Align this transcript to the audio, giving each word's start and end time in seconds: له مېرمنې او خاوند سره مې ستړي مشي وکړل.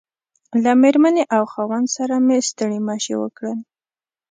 له 0.63 0.71
مېرمنې 0.81 1.23
او 1.35 1.43
خاوند 1.51 1.87
سره 1.97 2.15
مې 2.25 2.37
ستړي 2.49 2.79
مشي 2.87 3.15
وکړل. 3.19 3.59